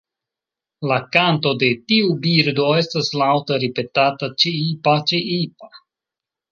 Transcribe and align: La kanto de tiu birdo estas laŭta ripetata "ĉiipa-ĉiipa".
La 0.91 0.95
kanto 1.15 1.51
de 1.63 1.69
tiu 1.93 2.09
birdo 2.25 2.67
estas 2.81 3.13
laŭta 3.23 3.61
ripetata 3.67 4.35
"ĉiipa-ĉiipa". 4.45 5.75